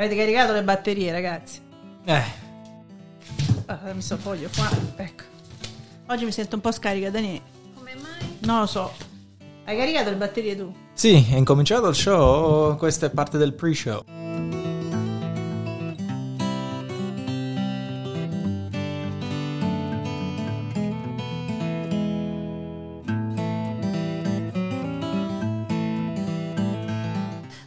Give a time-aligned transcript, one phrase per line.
[0.00, 1.60] Avete caricato le batterie, ragazzi?
[2.06, 2.48] Eh,
[3.66, 4.66] Ah, mi sto foglio qua.
[4.96, 5.24] Ecco.
[6.06, 7.42] Oggi mi sento un po' scarica, Daniele.
[7.74, 8.38] Come mai?
[8.40, 8.90] Non lo so.
[9.66, 10.74] Hai caricato le batterie tu?
[10.94, 14.02] sì, è incominciato il show, questa è parte del pre-show.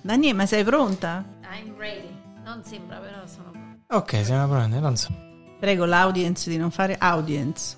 [0.01, 1.23] Daniele, ma sei pronta?
[1.49, 2.12] I'm ready.
[2.53, 3.51] Non sembra, però sono.
[3.87, 5.11] Ok, siamo pronti, non so.
[5.59, 7.77] Prego l'audience di non fare audience.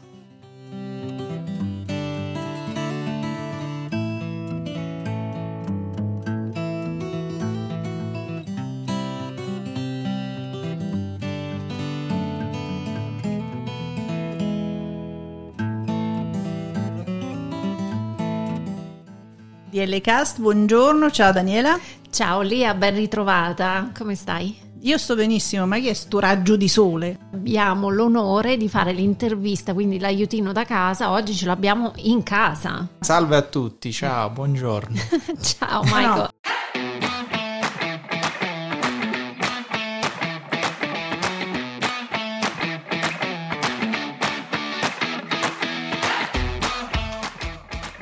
[19.70, 21.80] DL Cast, buongiorno, ciao Daniela.
[22.10, 23.90] Ciao Lia, ben ritrovata.
[23.94, 24.65] Come stai?
[24.86, 27.18] Io sto benissimo, ma che è sto raggio di sole?
[27.34, 31.10] Abbiamo l'onore di fare l'intervista, quindi l'aiutino da casa.
[31.10, 32.88] Oggi ce l'abbiamo in casa.
[33.00, 34.96] Salve a tutti, ciao, buongiorno.
[35.42, 36.08] Ciao Ma no.
[36.08, 36.30] Michael.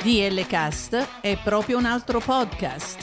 [0.03, 3.03] DL Cast è proprio un altro podcast.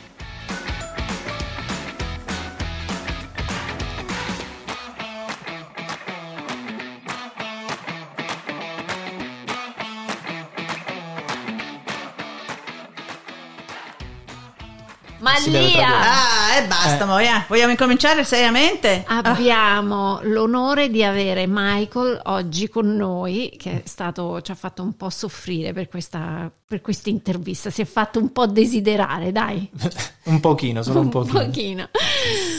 [15.33, 17.05] Ah, e basta, Eh.
[17.05, 17.43] mo, eh.
[17.47, 19.03] vogliamo incominciare seriamente?
[19.07, 24.81] Ah, Abbiamo l'onore di avere Michael oggi con noi, che è stato, ci ha fatto
[24.83, 27.69] un po' soffrire per questa per questa intervista.
[27.69, 29.69] Si è fatto un po' desiderare, dai.
[30.25, 31.39] un pochino, solo un pochino.
[31.45, 31.89] pochino.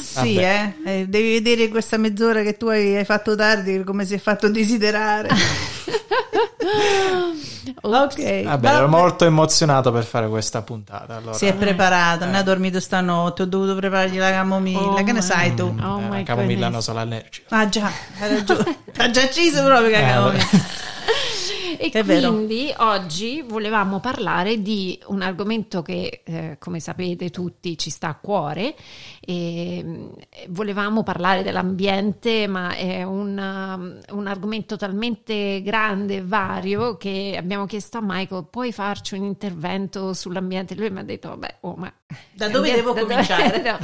[0.03, 0.75] sì, eh.
[0.85, 4.49] Eh, Devi vedere questa mezz'ora che tu hai, hai fatto tardi, come si è fatto
[4.51, 5.29] desiderare.
[7.81, 8.43] ok.
[8.45, 11.17] Vabbè, ero molto emozionato per fare questa puntata.
[11.17, 11.33] Allora.
[11.35, 14.81] Si è preparato, non ha dormito stanotte, ho dovuto preparargli la camomilla.
[14.81, 15.75] Oh che ne sai tu?
[15.83, 17.47] Oh Eh, la camomilla non sono allergico.
[17.55, 17.91] Ah già,
[18.21, 18.79] hai ragione.
[18.97, 20.45] ha già acceso proprio che Eh, camomilla.
[21.83, 22.33] E È vero.
[22.33, 28.15] quindi oggi volevamo parlare di un argomento che, eh, come sapete tutti, ci sta a
[28.15, 28.77] cuore.
[29.21, 30.07] E, mm,
[30.51, 37.67] volevamo parlare dell'ambiente, ma è un, um, un argomento talmente grande e vario che abbiamo
[37.67, 40.77] chiesto a Michael: puoi farci un intervento sull'ambiente?
[40.77, 41.93] Lui mi ha detto: Vabbè, oh, ma
[42.33, 43.61] Da dove devo da dove- cominciare?
[43.69, 43.79] no.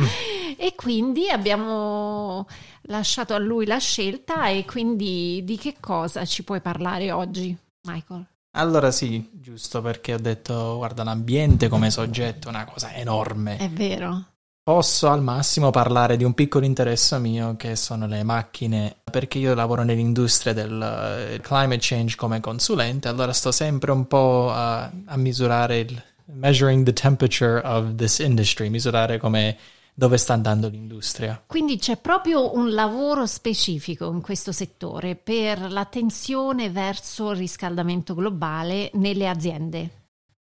[0.57, 2.47] E quindi abbiamo
[2.83, 4.47] lasciato a lui la scelta.
[4.51, 7.57] E quindi di che cosa ci puoi parlare oggi,
[7.89, 8.27] Michael?
[8.53, 13.57] Allora sì, giusto perché ho detto, guarda, l'ambiente come soggetto è una cosa enorme.
[13.57, 14.25] È vero.
[14.63, 19.55] Posso al massimo parlare di un piccolo interesse mio che sono le macchine, perché io
[19.55, 25.17] lavoro nell'industria del eh, climate change come consulente, allora sto sempre un po' a, a
[25.17, 29.57] misurare il measuring the temperature of this industry, misurare come
[29.99, 31.43] dove sta andando l'industria.
[31.45, 38.93] Quindi c'è proprio un lavoro specifico in questo settore per l'attenzione verso il riscaldamento globale
[38.95, 39.91] nelle aziende.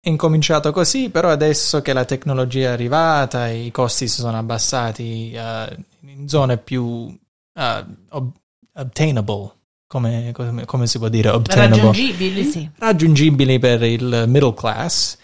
[0.01, 4.37] È incominciato così, però adesso che la tecnologia è arrivata e i costi si sono
[4.37, 7.17] abbassati eh, in zone più
[7.55, 8.37] eh, ob-
[8.73, 9.53] obtainable,
[9.87, 11.77] come, come- come si può dire obtainable?
[11.77, 12.45] Raggiungibili.
[12.45, 12.69] Sì.
[12.77, 15.17] raggiungibili per il middle class.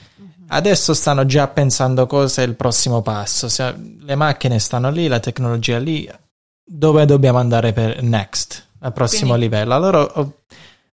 [0.52, 3.48] Adesso stanno già pensando cosa è il prossimo passo.
[3.48, 6.08] Se le macchine stanno lì, la tecnologia lì,
[6.64, 9.74] dove dobbiamo andare per next, al prossimo Quindi- livello.
[9.74, 10.32] Allora ho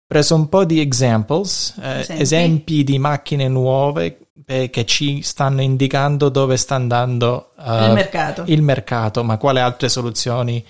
[0.07, 2.85] preso un po' di examples, eh, Esempi.
[2.85, 8.43] di macchine nuove eh, che ci stanno indicando dove sta andando eh, Il mercato.
[8.47, 10.63] il mercato, ma quale altre soluzioni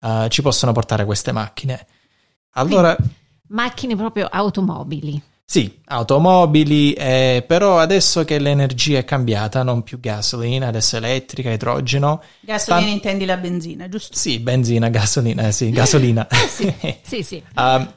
[0.00, 1.86] eh, ci possono portare queste macchine.
[2.54, 2.96] Allora,
[3.48, 5.20] Macchine proprio automobili.
[5.50, 12.22] Sì, automobili, eh, però adesso che l'energia è cambiata, non più gasolina, adesso elettrica, idrogeno.
[12.38, 14.16] Gasolina Stan- intendi la benzina, giusto?
[14.16, 16.28] Sì, benzina, gasolina, eh, sì, gasolina.
[17.02, 17.42] Sì, sì.
[17.56, 17.92] Um,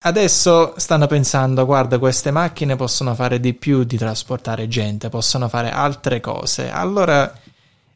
[0.00, 5.70] adesso stanno pensando, guarda, queste macchine possono fare di più di trasportare gente, possono fare
[5.70, 6.70] altre cose.
[6.70, 7.32] Allora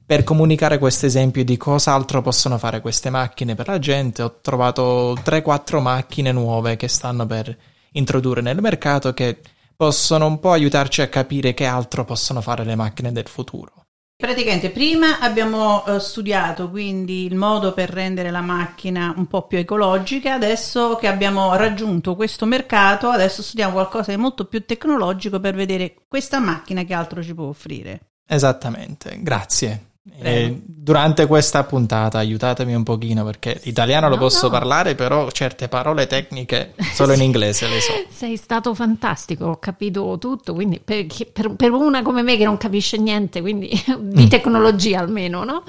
[0.06, 4.38] per comunicare questo esempio di cosa altro possono fare queste macchine per la gente, ho
[4.40, 7.54] trovato 3-4 macchine nuove che stanno per
[7.92, 9.40] introdurre nel mercato che
[9.76, 13.82] possono un po' aiutarci a capire che altro possono fare le macchine del futuro.
[14.22, 19.58] Praticamente prima abbiamo eh, studiato quindi il modo per rendere la macchina un po' più
[19.58, 25.56] ecologica, adesso che abbiamo raggiunto questo mercato, adesso studiamo qualcosa di molto più tecnologico per
[25.56, 28.12] vedere questa macchina che altro ci può offrire.
[28.28, 29.91] Esattamente, grazie.
[30.20, 34.50] E durante questa puntata aiutatemi un pochino perché l'italiano lo No, posso no.
[34.52, 37.93] parlare, però certe parole tecniche solo in inglese le so.
[38.10, 42.56] Sei stato fantastico, ho capito tutto, quindi per, per- per una come me che non
[42.56, 43.70] capisce niente, quindi
[44.00, 45.62] di tecnologia almeno, no?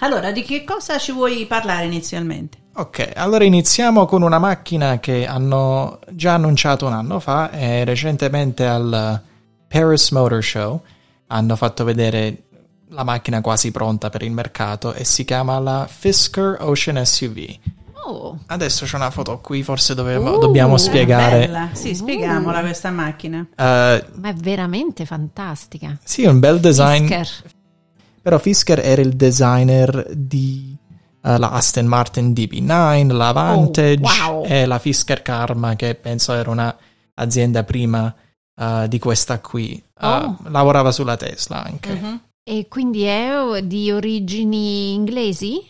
[0.00, 2.58] Allora, di che cosa ci vuoi parlare inizialmente?
[2.74, 8.64] Ok, allora iniziamo con una macchina che hanno già annunciato un anno fa e recentemente
[8.64, 9.20] al
[9.66, 10.82] Paris Motor Show
[11.26, 12.44] hanno fatto vedere
[12.90, 17.56] la macchina quasi pronta per il mercato e si chiama la Fisker Ocean SUV.
[18.06, 21.40] Oh, Adesso c'è una foto qui, forse dovevo- Uh, dobbiamo è spiegare.
[21.40, 21.68] Bella.
[21.72, 23.44] Sì, spieghiamola questa macchina.
[23.54, 25.98] Eh, ma è veramente fantastica.
[26.04, 27.06] sì, un bel design.
[27.06, 27.56] Fisker.
[28.28, 30.76] Però Fisker era il designer di
[31.22, 34.44] eh, la Aston Martin DB9, la Vantage Oh, wow.
[34.46, 38.14] e la Fisker Karma, che penso era un'azienda prima
[38.54, 39.72] eh, di questa qui.
[39.98, 40.36] Eh, Oh.
[40.48, 41.90] Lavorava sulla Tesla anche.
[41.94, 42.20] Mhm.
[42.44, 45.66] E quindi è di origini inglesi?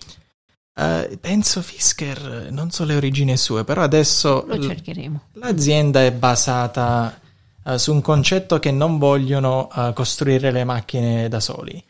[0.74, 5.20] Eh, penso Fisker, non so le origini sue, però adesso Lo l- cercheremo.
[5.34, 7.20] l'azienda è basata
[7.64, 11.80] eh, su un concetto che non vogliono eh, costruire le macchine da soli.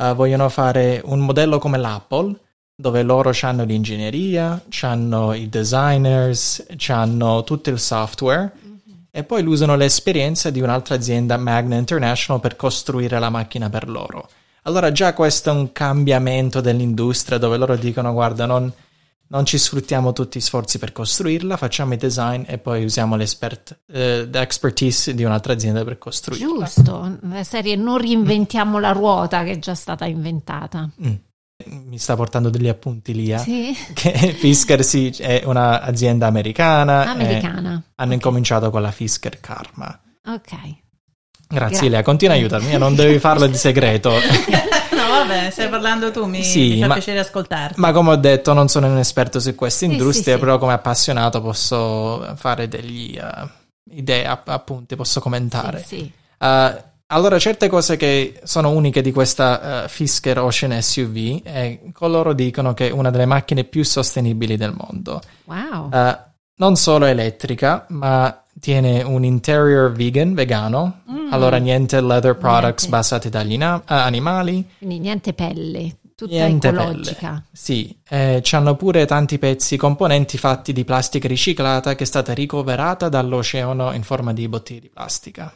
[0.00, 2.34] Eh, vogliono fare un modello come l'Apple,
[2.74, 8.50] dove loro hanno l'ingegneria, hanno i designers, hanno tutto il software
[9.10, 14.26] e poi usano l'esperienza di un'altra azienda, Magna International, per costruire la macchina per loro.
[14.62, 18.72] Allora già questo è un cambiamento dell'industria dove loro dicono guarda non,
[19.32, 23.80] non ci sfruttiamo tutti gli sforzi per costruirla, facciamo i design e poi usiamo l'espert,
[23.92, 26.64] eh, l'expertise di un'altra azienda per costruirla.
[26.64, 30.88] Giusto, la serie non reinventiamo la ruota che è già stata inventata.
[31.06, 31.14] Mm.
[31.66, 33.30] Mi sta portando degli appunti lì.
[33.30, 33.38] eh.
[33.38, 37.04] Sì, Che Fisker sì, è un'azienda americana.
[37.04, 37.82] e americana.
[37.96, 40.00] hanno incominciato con la Fisker Karma.
[40.26, 40.50] Ok.
[41.46, 44.10] Grazie Gra- Lea, continua a aiutarmi, non devi farlo di segreto.
[45.10, 47.80] Vabbè, stai parlando tu, mi, Sì, mi fa ma- piacere ascoltarti.
[47.80, 50.38] Ma come ho detto, non sono un esperto su questa industria, sì, sì.
[50.38, 53.48] però come appassionato posso fare degli eh,
[53.96, 55.82] idee, app- appunti, posso commentare.
[55.86, 56.12] Sì, sì.
[56.38, 62.32] Uh, allora, certe cose che sono uniche di questa uh, Fisker Ocean SUV, è coloro
[62.32, 65.20] dicono che è una delle macchine più sostenibili del mondo.
[65.44, 65.88] Wow.
[65.92, 66.16] Uh,
[66.56, 71.00] non solo elettrica, ma tiene un interior vegan, vegano.
[71.30, 72.88] Allora, niente leather products Niente.
[72.88, 74.66] basati dagli na- uh, animali.
[74.78, 77.28] Quindi niente pelle, tutta Niente ecologica.
[77.28, 77.44] pelle.
[77.52, 83.08] Sì, eh, c'hanno pure tanti pezzi, componenti fatti di plastica riciclata che è stata ricoverata
[83.08, 85.52] dall'oceano in forma di bottiglie di plastica.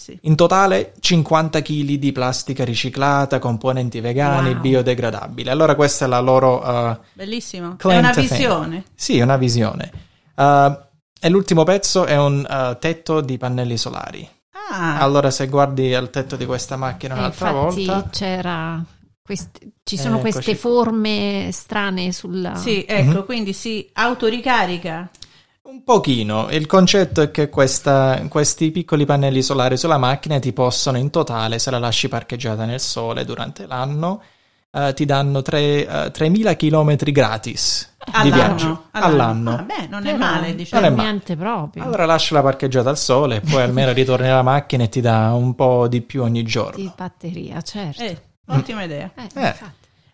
[0.00, 0.16] Sì.
[0.22, 4.60] In totale 50 kg di plastica riciclata, componenti vegani, Wow.
[4.60, 5.50] biodegradabili.
[5.50, 6.64] Allora questa è la loro...
[6.64, 7.76] uh, Bellissimo.
[7.76, 8.28] È una to fame.
[8.28, 8.84] visione.
[8.94, 9.90] sì, una visione.
[10.36, 10.86] Uh,
[11.20, 14.28] e l'ultimo pezzo è un uh, tetto di pannelli solari.
[14.70, 18.08] Ah, Allora se guardi al tetto di questa macchina E un'altra infatti volta...
[18.10, 18.84] c'era
[19.22, 22.54] queste- ci sono Eccoci queste forme strane sulla...
[22.54, 23.24] sì, ecco, Mhm.
[23.24, 25.08] quindi si autoricarica.
[25.62, 30.96] Un pochino, il concetto è che questa- questi piccoli pannelli solari sulla macchina ti possono
[30.98, 34.22] in totale, se la lasci parcheggiata nel sole durante l'anno,
[34.86, 38.34] eh, ti danno tre- eh, 3.000 km gratis di All'anno.
[38.34, 39.54] viaggio all'anno.
[39.56, 40.88] Ah, beh, non è Però male, diciamo.
[40.88, 41.82] Non è niente proprio.
[41.84, 45.54] Allora lasciala parcheggiata al sole e poi almeno ritorni alla macchina e ti dà un
[45.54, 46.76] po' di più ogni giorno.
[46.76, 48.02] Di batteria, certo.
[48.02, 48.18] Eh,
[48.48, 49.10] ottima idea.
[49.14, 49.54] Eh, Eh.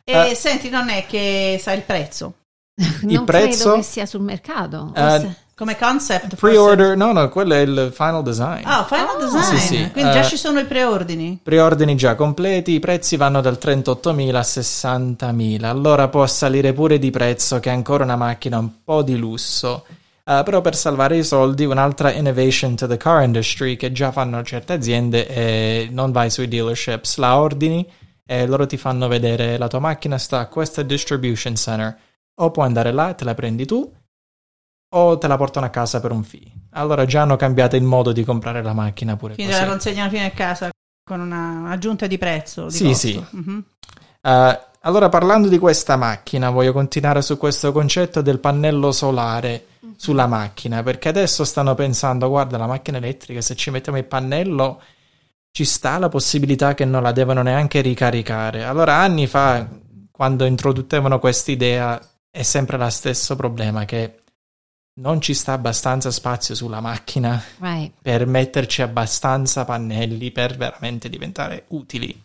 [0.07, 0.35] E Eh.
[0.35, 2.35] senti, non è che sa il prezzo.
[3.03, 3.63] non prezzo?
[3.63, 4.93] credo che sia sul mercato.
[4.95, 6.35] Eh, se- Come concept.
[6.35, 8.63] forse- Pre-order, no, no, quello è il final design.
[8.65, 9.43] Ah, final Ah, design.
[9.43, 10.25] sì, sì, Quindi già eh.
[10.25, 11.39] ci sono i preordini.
[11.43, 17.11] Preordini già completi, i prezzi vanno dal 38.000 a 60.000, allora può salire pure di
[17.11, 19.85] prezzo che è ancora una macchina un po' di lusso.
[20.25, 24.43] Uh, però per salvare i soldi, un'altra innovation to the car industry che già fanno
[24.43, 27.87] certe aziende è non vai sui dealerships, la ordini
[28.27, 31.95] e loro ti fanno vedere la tua macchina sta a questo distribution center.
[32.37, 33.89] O puoi andare là e te la prendi tu,
[34.97, 36.43] o te la portano a casa per un fee.
[36.71, 39.65] Allora già hanno cambiato il modo di comprare la macchina pure Quindi così.
[39.65, 40.71] la consegnano fino a casa
[41.05, 42.67] con un'aggiunta di prezzo.
[42.67, 42.97] Di Sì, costo.
[43.09, 43.25] sì.
[43.31, 43.65] Mhm.
[44.23, 50.27] Uh, allora, parlando di questa macchina, voglio continuare su questo concetto del pannello solare sulla
[50.27, 54.81] macchina, perché adesso stanno pensando, guarda, la macchina elettrica, se ci mettiamo il pannello,
[55.51, 58.65] ci sta la possibilità che non la devono neanche ricaricare.
[58.65, 59.67] Allora, anni fa,
[60.11, 64.21] quando introducevano questa idea, è sempre lo stesso problema, che
[64.97, 67.93] non ci sta abbastanza spazio sulla macchina Right.
[68.01, 72.23] per metterci abbastanza pannelli per veramente diventare utili.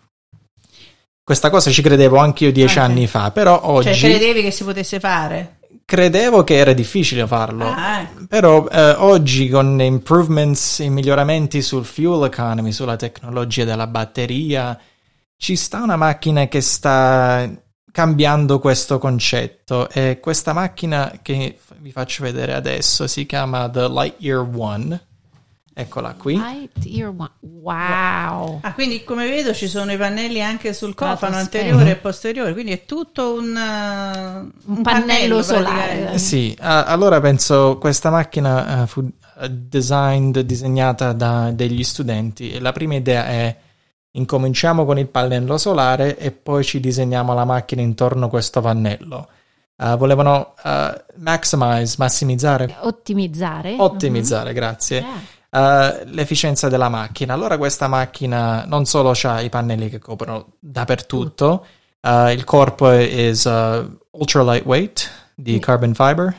[1.24, 2.92] Questa cosa ci credevo anch'io dieci Ah, sì.
[2.92, 5.58] anni fa, però oggi Cioè, credevi che si potesse fare?
[5.86, 7.66] credevo che era difficile farlo.
[7.68, 8.26] Ah, ecco.
[8.28, 14.80] Però eh, oggi con improvements, i miglioramenti sul fuel economy, sulla tecnologia della batteria,
[15.36, 17.50] ci sta una macchina che sta
[18.00, 24.48] cambiando questo concetto e questa macchina che vi faccio vedere adesso si chiama The Lightyear
[24.56, 25.08] One.
[25.74, 26.36] Eccola qui.
[26.38, 27.32] Light year one.
[27.40, 28.60] Wow.
[28.62, 32.72] Ah, quindi come vedo ci sono i pannelli anche sul cofano anteriore e posteriore, quindi
[32.72, 35.76] è tutto un, uh, Un pannello solare.
[35.76, 36.18] praticamente.
[36.20, 39.10] Sì, ah, allora penso questa macchina eh, fu
[39.42, 43.58] eh, designed, disegnata da degli studenti e la prima idea è
[44.12, 49.28] incominciamo con il pannello solare e poi ci disegniamo la macchina intorno a questo pannello.
[49.78, 53.76] Ah, volevano ah, maximize, massimizzare, Ottimizzare.
[53.78, 55.08] ottimizzare, grazie, Mhm.
[55.52, 56.00] Yeah.
[56.00, 57.34] eh, l'efficienza della macchina.
[57.34, 61.66] Allora questa macchina non solo ha i pannelli che coprono dappertutto,
[62.02, 66.36] eh, il corpo è uh, ultra lightweight di carbon fiber,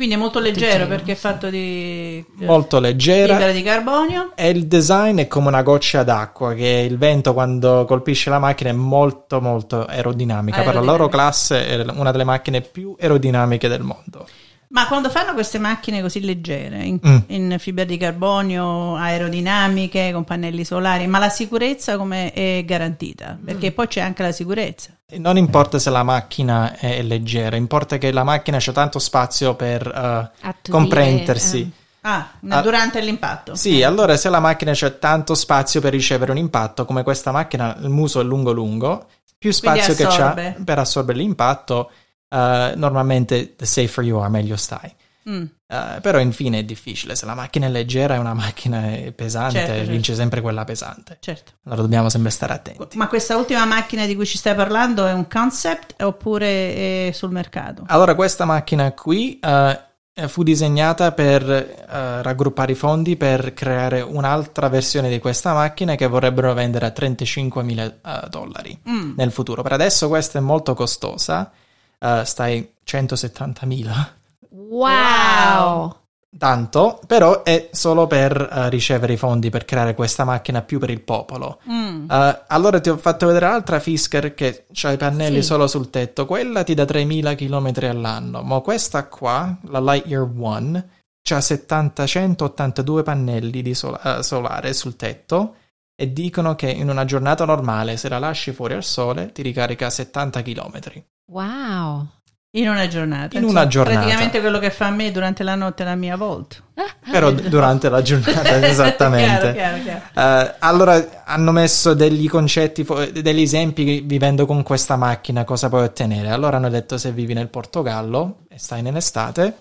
[0.00, 4.32] Quindi è molto leggero perché è fatto di molto leggera fibra di carbonio.
[4.34, 8.70] e il design è come una goccia d'acqua che il vento quando colpisce la macchina
[8.70, 10.62] è molto molto aerodinamica.
[10.62, 11.18] Per la loro Aerodinamica.
[11.18, 14.26] classe è una delle macchine più aerodinamiche del mondo.
[14.72, 17.18] Ma quando fanno queste macchine così leggere, in, Mm.
[17.26, 23.36] in fibra di carbonio, aerodinamiche, con pannelli solari, ma la sicurezza come è garantita?
[23.44, 24.90] Perché poi c'è anche la sicurezza.
[25.16, 29.86] Non importa se la macchina è leggera, importa che la macchina c'è tanto spazio per
[29.88, 31.60] eh, Attutire, comprendersi.
[31.62, 31.78] eh.
[32.02, 32.60] Ah, Ah.
[32.62, 33.56] durante l'impatto.
[33.56, 37.76] Sì, allora se la macchina c'è tanto spazio per ricevere un impatto, come questa macchina,
[37.82, 40.56] il muso è lungo lungo, più spazio che c'ha assorbe.
[40.64, 41.90] per assorbere l'impatto,
[42.30, 44.94] eh, normalmente the safer you are, meglio stai.
[45.28, 45.44] Mm.
[45.66, 49.58] Eh, però infine è difficile, se la macchina è leggera e una macchina è pesante,
[49.58, 49.90] Certo, certo.
[49.90, 51.18] vince sempre quella pesante.
[51.20, 51.52] Certo.
[51.64, 52.96] Allora dobbiamo sempre stare attenti.
[52.96, 57.30] Ma questa ultima macchina di cui ci stai parlando è un concept oppure è sul
[57.30, 57.84] mercato?
[57.86, 59.78] Allora questa macchina qui eh,
[60.26, 66.06] fu disegnata per eh, raggruppare i fondi per creare un'altra versione di questa macchina che
[66.06, 67.78] vorrebbero vendere a 35.000
[68.24, 69.12] eh, dollari Mm.
[69.16, 69.62] nel futuro.
[69.62, 71.50] Per adesso questa è molto costosa,
[72.00, 74.08] eh, stai 170.000.
[74.50, 75.96] Wow.
[76.38, 80.90] Tanto, però è solo per eh, ricevere i fondi per creare questa macchina più per
[80.90, 81.58] il popolo.
[81.68, 82.08] Mm.
[82.08, 85.48] Eh, allora ti ho fatto vedere l'altra Fisker che ha i pannelli Sì.
[85.48, 86.26] solo sul tetto.
[86.26, 90.88] Quella ti dà 3000 km all'anno, ma questa qua, la Lightyear One,
[91.30, 95.54] ha 70, 182 pannelli di sola- solare sul tetto
[96.00, 99.84] e dicono che in una giornata normale, se la lasci fuori al sole, ti ricarica
[99.84, 100.80] a 70 km.
[101.26, 102.06] Wow.
[102.52, 103.36] In una giornata.
[103.36, 103.98] In una giornata.
[103.98, 106.56] Praticamente quello che fa a me durante la notte la mia volta.
[107.12, 109.52] Però durante la giornata, esattamente.
[109.52, 110.46] Chiaro, chiaro, chiaro.
[110.46, 115.82] Eh, allora hanno messo degli concetti, degli esempi che vivendo con questa macchina cosa puoi
[115.82, 116.30] ottenere.
[116.30, 119.56] Allora hanno detto se vivi nel Portogallo e stai nell'estate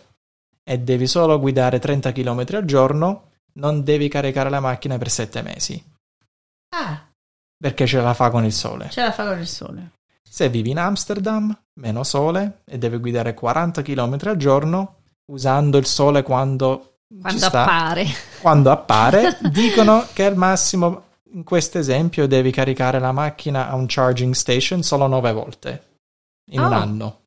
[0.63, 3.23] e devi solo guidare 30 km al giorno,
[3.55, 5.88] non devi caricare la macchina per 7 mesi
[6.69, 7.07] Ah,
[7.57, 8.89] perché ce la fa con il sole.
[8.89, 9.91] ce la fa con il sole.
[10.21, 14.95] Se vivi in Amsterdam, meno sole e devi guidare 40 km al giorno
[15.31, 18.05] usando il sole quando, ci Quando sta, appare.
[18.41, 23.85] quando appare, dicono che al massimo in questo esempio devi caricare la macchina a un
[23.87, 25.83] charging station solo 9 volte
[26.51, 26.75] in un Oh.
[26.75, 27.21] anno.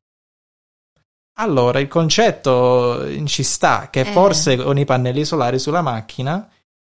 [1.37, 4.05] Allora, il concetto ci sta che Eh.
[4.05, 6.47] forse con i pannelli solari sulla macchina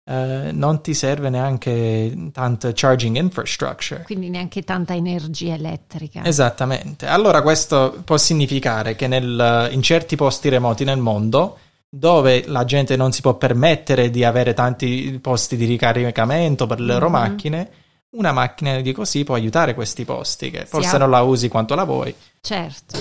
[0.07, 4.03] eh, non ti serve neanche tanta charging infrastructure.
[4.03, 6.23] Quindi neanche tanta energia elettrica.
[6.23, 7.07] Esattamente.
[7.07, 11.57] Allora questo può significare che nel- in certi posti remoti nel mondo
[11.89, 16.93] dove la gente non si può permettere di avere tanti posti di ricaricamento per le
[16.93, 17.11] loro Mhm.
[17.11, 17.69] macchine,
[18.11, 21.73] una macchina di così può aiutare questi posti che forse ha- non la usi quanto
[21.75, 22.13] la vuoi.
[22.41, 22.97] Certo.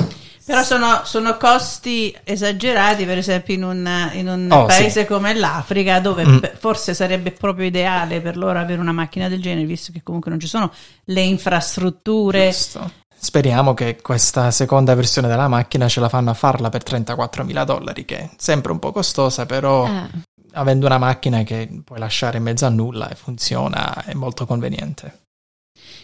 [0.47, 5.07] Però sono, sono costi esagerati, per esempio in un, in un Oh, paese sì.
[5.07, 6.39] come l'Africa, dove Mm.
[6.59, 10.39] forse sarebbe proprio ideale per loro avere una macchina del genere, visto che comunque non
[10.41, 10.71] ci sono
[11.05, 12.51] le infrastrutture.
[12.51, 12.91] Giusto.
[13.17, 18.05] Speriamo che questa seconda versione della macchina ce la fanno a farla per 34.000 dollari,
[18.05, 20.09] che è sempre un po' costosa, però Eh,
[20.53, 25.21] avendo una macchina che puoi lasciare in mezzo a nulla e funziona è molto conveniente.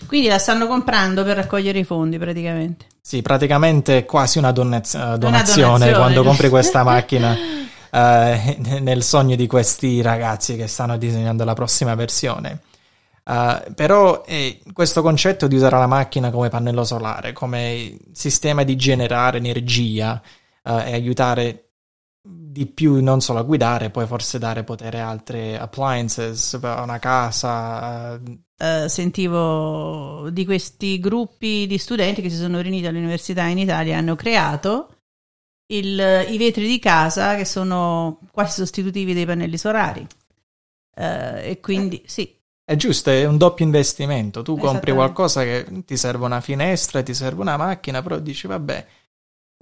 [0.07, 2.87] Quindi la stanno comprando per raccogliere i fondi praticamente.
[3.01, 7.37] Sì, praticamente è quasi una donaz- eh, donazione, donazione, quando compri questa macchina
[7.91, 12.61] eh, nel sogno di questi ragazzi che stanno disegnando la prossima versione.
[13.25, 18.77] Eh, però eh, questo concetto di usare la macchina come pannello solare, come sistema di
[18.77, 20.21] generare energia
[20.63, 21.65] eh, e aiutare
[22.23, 26.99] di più non solo a guidare, poi forse dare potere a altre appliances, a una
[26.99, 28.21] casa, eh,
[28.63, 33.97] Eh, sentivo di questi gruppi di studenti che si sono riuniti all'università in Italia e
[33.97, 34.97] hanno creato
[35.73, 40.07] il- i vetri di casa che sono quasi sostitutivi dei pannelli solari.
[40.95, 42.37] Eh, e quindi sì,
[42.71, 44.43] È giusto, è un doppio investimento.
[44.43, 48.87] Tu compri qualcosa che ti serve una finestra, ti serve una macchina, però dici, vabbè,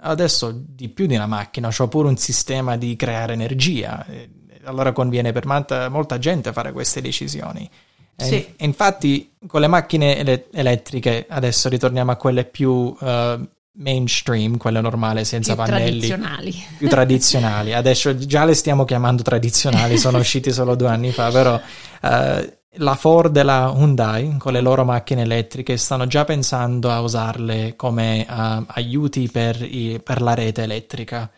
[0.03, 4.05] adesso di più di una macchina, ho pure un sistema di creare energia.
[4.65, 7.67] Allora conviene per molta, molta gente fare queste decisioni.
[8.19, 8.35] E Sì.
[8.35, 13.39] in- infatti, con le macchine ele- elettriche, adesso ritorniamo a quelle più eh,
[13.73, 16.55] mainstream, quelle normali, senza più pannelli tradizionali.
[16.77, 17.73] più tradizionali.
[17.73, 21.59] Adesso già le stiamo chiamando tradizionali, sono usciti solo due anni fa, però
[22.01, 26.99] eh, la Ford e la Hyundai con le loro macchine elettriche stanno già pensando a
[27.01, 31.29] usarle come eh, aiuti per, i- per la rete elettrica.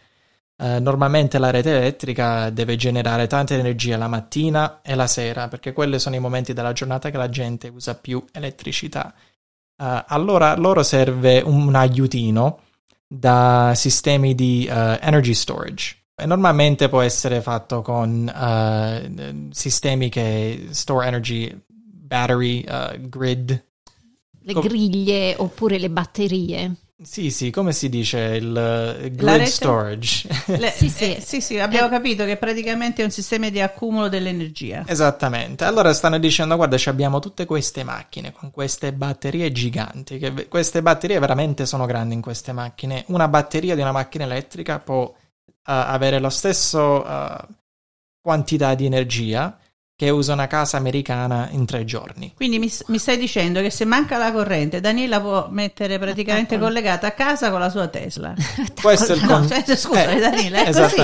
[0.62, 5.74] Eh, normalmente la rete elettrica deve generare tanta energia la mattina e la sera, perché
[5.74, 9.12] quelli sono i momenti della giornata che la gente usa più elettricità.
[9.76, 12.60] Eh, allora loro serve un, aiutino
[13.08, 15.98] da sistemi di eh, energy storage.
[16.16, 23.66] E normalmente può essere fatto con eh, sistemi che store energy, battery, eh, grid.
[24.44, 26.76] Le griglie oppure le batterie.
[27.04, 29.46] Sì, sì, come si dice il eh, grid rete?
[29.46, 30.28] storage?
[30.56, 31.16] Le- Sì, sì.
[31.16, 31.90] eh, sì, sì, abbiamo Eh.
[31.90, 34.84] capito che praticamente è un sistema di accumulo dell'energia.
[34.86, 35.64] Esattamente.
[35.64, 40.20] Allora stanno dicendo: guarda, ci abbiamo tutte queste macchine con queste batterie giganti.
[40.20, 43.04] Che queste batterie veramente sono grandi in queste macchine.
[43.08, 45.12] Una batteria di una macchina elettrica può
[45.48, 47.48] eh, avere lo stesso eh,
[48.22, 49.58] quantità di energia
[50.02, 52.34] che usa una casa americana in tre giorni.
[52.36, 56.68] Quindi mi, mi stai dicendo che se manca la corrente, Daniela può mettere praticamente Attacco.
[56.68, 58.34] collegata a casa con la sua Tesla.
[58.82, 60.96] Questo è il No, con- cioè, scusa, eh, Daniela, è così.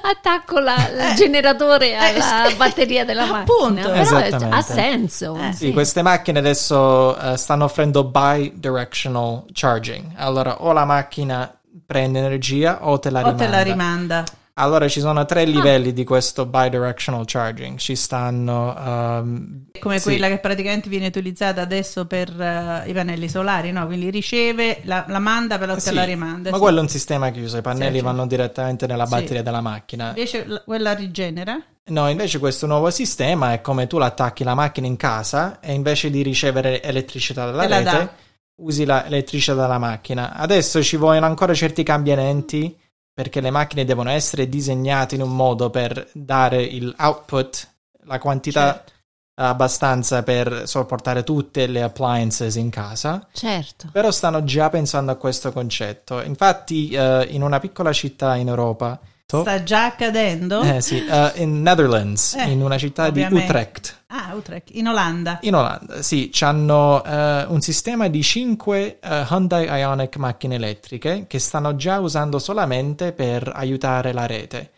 [0.00, 2.56] Attacco la- il Eh, generatore alla eh, sì.
[2.56, 3.40] batteria della macchina.
[3.42, 3.90] Appunto.
[3.90, 5.36] Però ha senso.
[5.38, 10.12] Eh, Sì, queste macchine adesso eh, stanno offrendo bidirectional charging.
[10.16, 11.52] Allora, o la macchina
[11.84, 13.44] prende energia o te la O rimanda.
[13.44, 14.24] te la rimanda.
[14.58, 17.76] Allora, ci sono tre livelli di questo bidirectional charging.
[17.76, 18.74] Ci stanno.
[18.74, 23.84] ehm, Come sì, quella che praticamente viene utilizzata adesso per eh, i pannelli solari, no?
[23.84, 26.48] Quindi riceve, la, la manda, però te sì, la rimanda.
[26.48, 26.62] Ma sì.
[26.62, 30.08] quello è un sistema chiuso, i pannelli vanno direttamente nella batteria della macchina.
[30.08, 31.62] Invece la- quella rigenera?
[31.88, 36.08] No, invece questo nuovo sistema è come tu l'attacchi la macchina in casa e invece
[36.08, 38.10] di ricevere elettricità dalla Te la rete,
[38.56, 40.32] usi l'elettricità dalla macchina.
[40.32, 42.74] Adesso ci vogliono ancora certi cambiamenti
[43.16, 47.68] perché le macchine devono essere disegnate in un modo per dare il output,
[48.04, 48.92] la quantità Certo.
[49.36, 53.26] abbastanza per sopportare tutte le appliances in casa.
[53.32, 53.88] Certo.
[53.90, 56.20] Però stanno già pensando a questo concetto.
[56.20, 60.62] Infatti, eh, in una piccola città in Europa, Sta già accadendo?
[60.62, 63.38] eh, sì, eh, in Netherlands, Eh, in una città ovviamente.
[63.40, 65.38] di Utrecht, Ah, Utrecht, in Olanda.
[65.42, 67.02] in Olanda, sì, hanno
[67.48, 74.12] un sistema di 5 Hyundai Ioniq macchine elettriche che stanno già usando solamente per aiutare
[74.12, 74.70] la rete.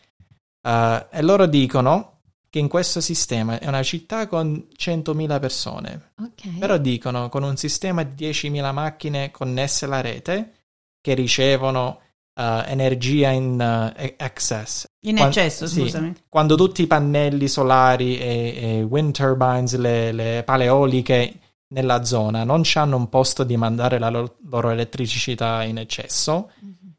[0.67, 2.13] Eh, e loro dicono
[2.49, 6.57] che in questo sistema è una città con 100.000 persone, Ok.
[6.57, 10.53] però dicono con un sistema di 10.000 macchine connesse alla rete
[10.99, 11.99] che ricevono
[12.39, 14.85] eh, energia in eh, excess.
[15.01, 15.81] In Quan- eccesso, sì.
[15.81, 16.15] scusami.
[16.29, 21.33] Quando tutti i pannelli solari e, e wind turbines, le, le pale eoliche
[21.71, 26.51] nella zona non hanno un posto di mandare la loro, loro elettricità in eccesso,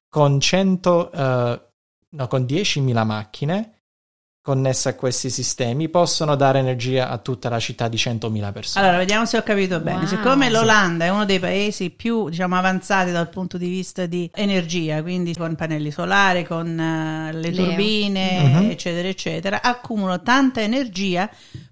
[0.08, 1.60] con 100, eh,
[2.10, 3.74] no, con 10.000 macchine
[4.42, 8.84] connesse a questi sistemi possono dare energia a tutta la città di 100.000 persone.
[8.84, 9.98] Allora, vediamo se ho capito bene.
[9.98, 10.06] Wow.
[10.06, 15.02] Siccome l'Olanda è uno dei paesi più, diciamo, avanzati dal punto di vista di energia,
[15.02, 18.70] quindi con pannelli solari, con eh, le Le- turbine, Mhm.
[18.70, 21.28] eccetera, eccetera, accumulano tanta energia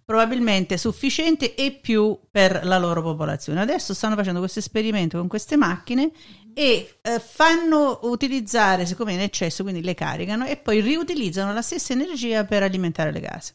[0.09, 3.61] probabilmente sufficiente e più per la loro popolazione.
[3.61, 6.11] Adesso stanno facendo questo esperimento con queste macchine
[6.55, 11.93] e eh, fanno utilizzare, siccome in eccesso, quindi le caricano e poi riutilizzano la stessa
[11.93, 13.53] energia per alimentare le case.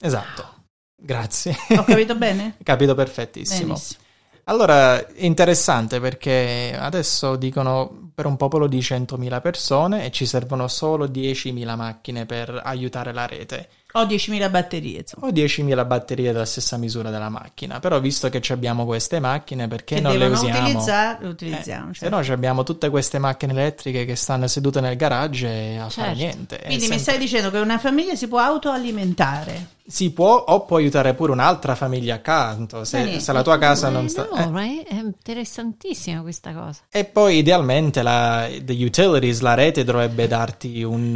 [0.00, 0.64] Esatto.
[1.00, 1.56] Grazie.
[1.76, 2.56] Ho capito bene?
[2.64, 3.74] capito perfettissimo.
[3.74, 4.00] Benissimo.
[4.46, 11.06] Allora, interessante perché adesso dicono per un popolo di 100.000 persone e ci servono solo
[11.06, 13.68] 10.000 macchine per aiutare la rete.
[13.96, 15.26] Ho 10.000 batterie, insomma.
[15.28, 19.68] O 10.000 batterie della stessa misura della macchina, però visto che ci abbiamo queste macchine,
[19.68, 20.58] perché che non le usiamo?
[20.66, 21.90] utilizzare, le utilizziamo.
[21.90, 22.04] Eh, certo.
[22.04, 25.88] Se no ci abbiamo tutte queste macchine elettriche che stanno sedute nel garage e a
[25.90, 26.18] fare Certo.
[26.18, 26.56] niente.
[26.58, 29.68] È Quindi mi sempre- stai dicendo che una famiglia si può autoalimentare.
[29.86, 33.20] Si può o può aiutare pure un'altra famiglia accanto, se, Bene.
[33.20, 34.26] se la tua casa non Eh, sta...
[34.32, 34.50] no, eh.
[34.50, 34.88] right?
[34.88, 36.80] È interessantissima questa cosa.
[36.90, 41.12] E poi idealmente la the utilities, la rete dovrebbe darti un,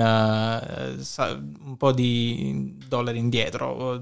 [1.00, 4.00] sa- un po' di dollari indietro.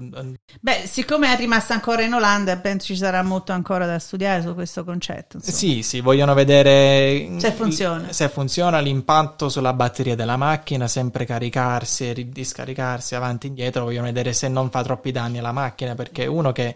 [0.61, 4.53] Beh, siccome è rimasta ancora in Olanda, penso ci sarà molto ancora da studiare su
[4.53, 5.37] questo concetto.
[5.37, 5.55] insomma.
[5.57, 8.11] Sì, sì, vogliono vedere Se funziona.
[8.11, 14.05] se funziona l'impatto sulla batteria della macchina, sempre caricarsi e ridiscaricarsi avanti e indietro, vogliono
[14.05, 16.75] vedere se non fa troppi danni alla macchina, perché uno che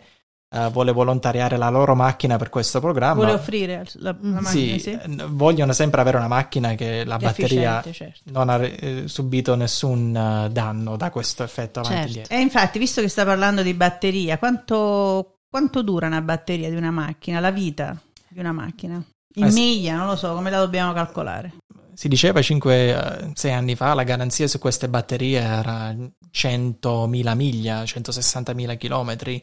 [0.54, 4.92] eh, vuole volontariare la loro macchina per questo programma, Vuole offrire la, la macchina, sì,
[4.92, 8.20] eh, vogliono sempre avere una macchina che la Che batteria certo.
[8.32, 12.34] non ha eh, subito nessun eh, danno da questo effetto avanti e Certo.
[12.34, 16.92] E infatti, visto che sta parlando di batteria, quanto, quanto dura una batteria di una
[16.92, 17.40] macchina?
[17.40, 19.02] La vita di una macchina?
[19.36, 21.54] In Eh miglia, non lo so, come la dobbiamo calcolare?
[21.94, 29.42] Si diceva 5-6 anni fa la garanzia su queste batterie era 100.000 miglia, 160.000 chilometri,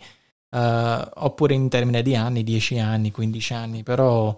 [0.50, 4.36] eh, oppure in termini di anni, 10 anni, 15 anni, però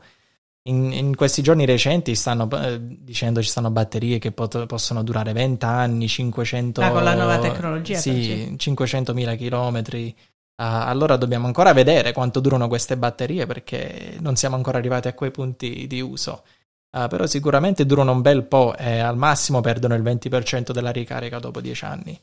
[0.64, 5.32] in, in questi giorni recenti stanno eh, dicendo ci stanno batterie che pot- possono durare
[5.32, 6.80] 20 anni, 500...
[6.82, 10.14] Ah, con la nuova tecnologia, Sì, 500.000 chilometri.
[10.56, 15.14] Ah, allora dobbiamo ancora vedere quanto durano queste batterie perché non siamo ancora arrivati a
[15.14, 16.42] quei punti di uso.
[16.90, 21.38] Ah, però sicuramente durano un bel po' e al massimo perdono il 20% della ricarica
[21.38, 22.20] dopo 10 anni.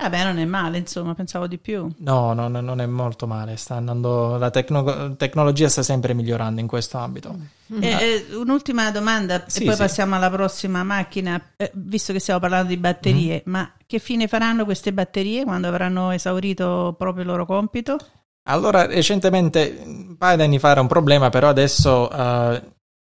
[0.00, 1.86] Vabbè, non è male, insomma, pensavo di più.
[1.98, 3.56] No, no, no, non è molto male.
[3.56, 7.36] Sta andando, la tecno- tecnologia sta sempre migliorando in questo ambito.
[7.80, 7.88] Eh,
[8.30, 9.80] eh, un'ultima domanda Sì, e poi sì.
[9.80, 11.40] passiamo alla prossima macchina.
[11.56, 13.52] Eh, visto che stiamo parlando di batterie, Mhm.
[13.52, 17.98] ma che fine faranno queste batterie quando avranno esaurito proprio il loro compito?
[18.44, 22.62] Allora, recentemente, un paio di anni fa era un problema, però adesso eh,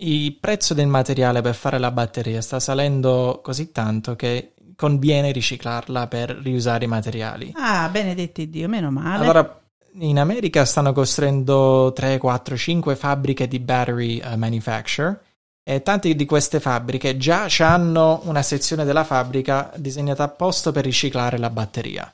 [0.03, 6.07] il prezzo del materiale per fare la batteria sta salendo così tanto che conviene riciclarla
[6.07, 7.51] per riusare i materiali.
[7.55, 9.23] Ah, benedetti Dio, meno male.
[9.23, 9.61] Allora,
[9.99, 15.21] in America stanno costruendo 3, 4, 5 fabbriche di battery eh, manufacture
[15.63, 21.37] e tante di queste fabbriche già hanno una sezione della fabbrica disegnata apposta per riciclare
[21.37, 22.11] la batteria.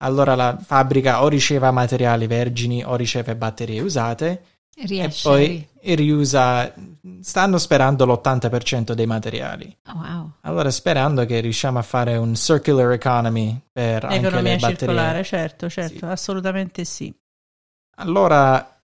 [0.00, 4.42] Allora la fabbrica o riceve materiali vergini o riceve batterie usate
[4.86, 5.28] Riesce.
[5.28, 6.72] e poi riusa,
[7.20, 9.76] stanno sperando l'80% dei materiali.
[9.86, 10.32] Oh, wow.
[10.42, 14.76] Allora sperando che riusciamo a fare un circular economy per anche Economia le batterie.
[14.76, 16.04] circolare, certo, certo, Sì.
[16.04, 17.14] assolutamente sì.
[17.96, 18.80] Allora,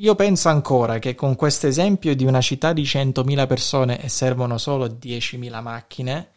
[0.00, 4.58] io penso ancora che con questo esempio di una città di 100.000 persone e servono
[4.58, 6.30] solo 10.000 macchine,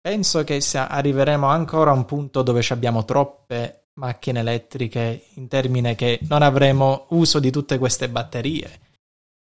[0.00, 5.48] penso che se arriveremo ancora a un punto dove ci abbiamo troppe macchine elettriche in
[5.48, 8.80] termine che non avremo uso di tutte queste batterie,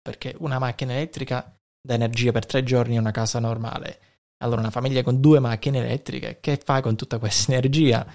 [0.00, 3.98] perché una macchina elettrica dà energia per tre giorni in una casa normale.
[4.38, 8.06] Allora una famiglia con due macchine elettriche, che fa con tutta questa energia?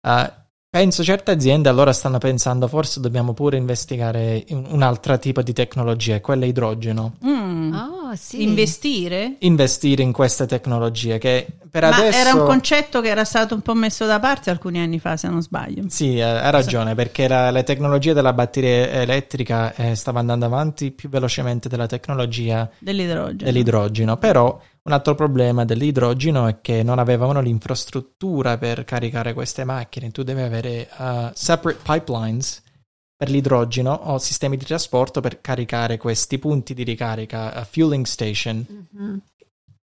[0.00, 0.32] Eh,
[0.68, 5.52] penso certe aziende allora stanno pensando forse dobbiamo pure investigare in un altro tipo di
[5.52, 7.16] tecnologia, quella idrogeno.
[7.24, 7.72] Mm.
[8.10, 8.42] Oh, sì.
[8.42, 9.36] Investire?
[9.40, 12.18] Investire in queste tecnologie che per Ma adesso...
[12.18, 15.28] era un concetto che era stato un po' messo da parte alcuni anni fa, se
[15.28, 15.84] non sbaglio.
[15.86, 20.90] Sì, eh, ha ragione, perché la, la tecnologia della batteria elettrica eh, stava andando avanti
[20.90, 23.44] più velocemente della tecnologia Dell'idrogeno.
[23.44, 30.10] dell'idrogeno, però un altro problema dell'idrogeno è che non avevano l'infrastruttura per caricare queste macchine,
[30.10, 32.62] tu devi avere uh, separate pipelines
[33.20, 38.64] per l'idrogeno o sistemi di trasporto per caricare questi punti di ricarica, a fueling station,
[38.92, 39.20] Mhm.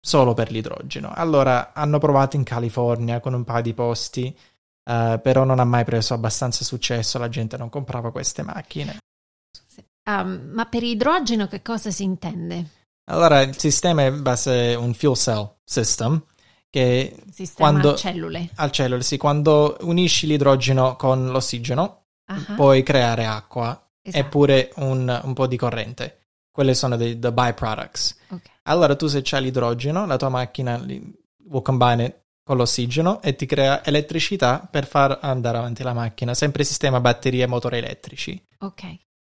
[0.01, 1.11] solo per l'idrogeno.
[1.13, 4.35] Allora hanno provato in California con un paio di posti,
[4.83, 8.97] eh, però non ha mai preso abbastanza successo, la gente non comprava queste macchine.
[10.09, 12.65] Um, ma per idrogeno che cosa si intende?
[13.11, 16.23] Allora il sistema è base un fuel cell system
[16.67, 18.49] che Sistema Quando- cellule.
[18.55, 21.98] al cellule, sì, quando unisci l'idrogeno con l'ossigeno
[22.31, 23.69] Ah, puoi creare acqua
[24.01, 24.23] esatto.
[24.25, 26.19] eppure un, un po' di corrente.
[26.51, 28.17] Quelle sono dei the byproducts.
[28.29, 28.41] Ok.
[28.63, 31.01] Allora tu se c'hai l'idrogeno, la tua macchina li-
[31.45, 36.33] will combine it con l'ossigeno e ti crea elettricità per far andare avanti la macchina,
[36.33, 38.43] sempre sistema batterie e motori elettrici.
[38.59, 38.83] Ok.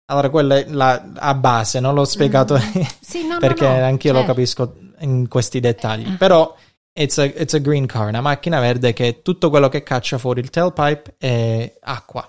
[0.07, 2.81] Allora, quella è la a base, non l'ho spiegato Mm.
[3.01, 4.35] Sì, no, no, perché no, anch'io lo certo.
[4.35, 6.13] capisco in questi dettagli.
[6.13, 6.17] Eh.
[6.17, 6.55] Però
[6.93, 10.41] it's a, it's a green car, una macchina verde che tutto quello che caccia fuori
[10.41, 12.29] il tailpipe è acqua.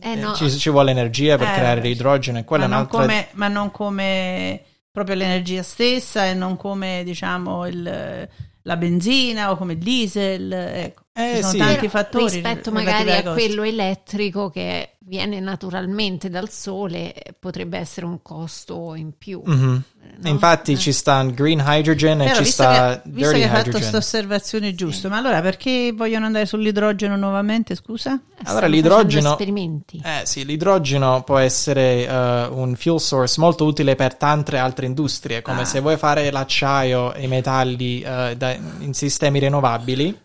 [0.00, 0.34] Eh, no.
[0.34, 3.00] Ci, ci vuole energia per Eh, creare l'idrogeno e quella ma, è non un'altra...
[3.06, 8.28] come, ma non come proprio l'energia stessa e non come diciamo il-
[8.64, 10.52] la benzina o come il diesel.
[10.52, 11.01] Ecco.
[11.14, 11.58] Eh, Ci sono sì.
[11.58, 18.06] tanti Però fattori rispetto magari a quello elettrico che viene naturalmente dal sole potrebbe essere
[18.06, 19.42] un costo in più.
[19.44, 19.82] Mhm.
[20.04, 20.28] eh, no?
[20.30, 20.78] Infatti Eh.
[20.78, 23.58] ci sta green hydrogen e Però ci visto sta che, visto dirty che hai fatto
[23.68, 23.72] hydrogen.
[23.72, 27.74] questa osservazione giusta, ma allora perché vogliono andare sull'idrogeno nuovamente?
[27.74, 28.14] Scusa?
[28.14, 30.00] Eh, Allora, l'idrogeno- facendo esperimenti.
[30.02, 35.42] Eh sì, l'idrogeno può essere eh, un fuel source molto utile per tante altre industrie,
[35.42, 35.64] come Ah.
[35.66, 40.18] se vuoi fare l'acciaio e i metalli eh, da- in sistemi rinnovabili.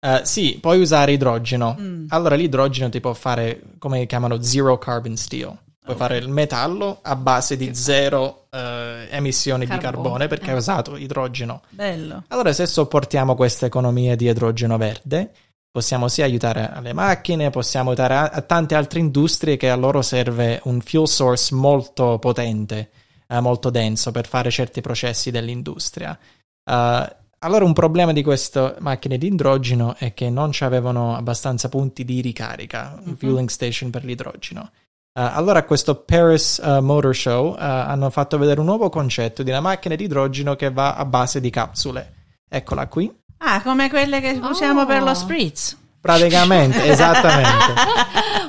[0.00, 1.76] Eh, sì, puoi usare idrogeno.
[1.78, 2.06] Mm.
[2.08, 5.56] Allora l'idrogeno ti può fare, come chiamano, zero carbon steel.
[5.86, 5.96] Puoi Ok.
[5.96, 10.50] fare il metallo a base di zero eh, emissioni di Carbone, carbone perché eh.
[10.50, 11.62] hai usato idrogeno.
[11.70, 12.24] Bello.
[12.28, 15.30] Allora, se sopportiamo questa economia di idrogeno verde,
[15.70, 20.02] possiamo sia aiutare alle macchine, possiamo aiutare a, a tante altre industrie che a loro
[20.02, 22.90] serve un fuel source molto potente,
[23.28, 26.18] eh, molto denso per fare certi processi dell'industria.
[26.68, 32.04] Eh, allora, un problema di queste macchine di idrogeno è che non avevano abbastanza punti
[32.04, 33.16] di ricarica, un Mhm.
[33.16, 34.70] fueling station per l'idrogeno.
[35.18, 39.42] Eh, allora a questo Paris eh, Motor Show eh, hanno fatto vedere un nuovo concetto
[39.42, 42.12] di una macchina di idrogeno che va a base di capsule.
[42.48, 43.10] Eccola qui.
[43.38, 45.14] Ah, come quelle che usiamo per lo Oh.
[45.14, 45.76] spritz.
[46.06, 47.72] Praticamente, esattamente.